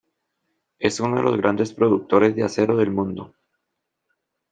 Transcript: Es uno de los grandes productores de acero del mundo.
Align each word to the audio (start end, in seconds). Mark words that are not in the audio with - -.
Es 0.79 0.99
uno 0.99 1.17
de 1.17 1.21
los 1.21 1.37
grandes 1.37 1.73
productores 1.75 2.35
de 2.35 2.41
acero 2.41 2.75
del 2.75 2.89
mundo. 2.89 3.35